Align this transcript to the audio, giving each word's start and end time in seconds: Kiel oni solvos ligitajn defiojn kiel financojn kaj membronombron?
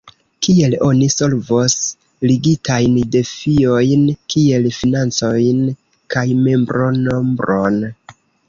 Kiel 0.45 0.75
oni 0.85 1.09
solvos 1.15 1.75
ligitajn 2.31 2.97
defiojn 3.17 4.09
kiel 4.35 4.67
financojn 4.81 5.63
kaj 6.17 6.27
membronombron? 6.49 7.83